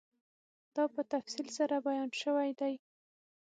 دا 0.75 0.83
په 0.93 1.01
تفصیل 1.13 1.47
سره 1.57 1.75
بیان 1.87 2.09
شوی 2.21 2.49
دی 2.59 2.73